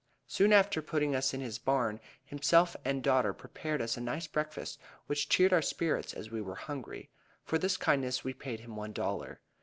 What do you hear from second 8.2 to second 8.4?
we